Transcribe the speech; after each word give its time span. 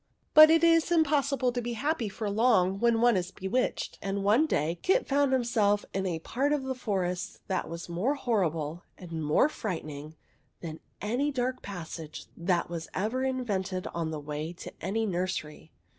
But 0.33 0.49
it 0.49 0.63
is 0.63 0.91
impossible 0.91 1.51
to 1.51 1.61
be 1.61 1.73
happy 1.73 2.09
for 2.09 2.27
long 2.27 2.79
when 2.79 3.01
one 3.01 3.15
is 3.15 3.29
bewitched; 3.29 3.99
and, 4.01 4.23
one 4.23 4.47
day, 4.47 4.79
Kit 4.81 5.07
found 5.07 5.31
himself 5.31 5.85
in 5.93 6.07
a 6.07 6.17
part 6.17 6.53
of 6.53 6.63
the 6.63 6.73
forest 6.73 7.37
that 7.47 7.69
was 7.69 7.87
more 7.87 8.15
horrible 8.15 8.81
and 8.97 9.23
more 9.23 9.47
frightening 9.47 10.15
than 10.61 10.79
any 11.01 11.31
dark 11.31 11.61
passage 11.61 12.25
that 12.35 12.67
was 12.67 12.87
ever 12.95 13.23
invented 13.23 13.85
on 13.93 14.09
the 14.09 14.19
way 14.19 14.53
to 14.53 14.73
any 14.81 15.05
nursery. 15.05 15.71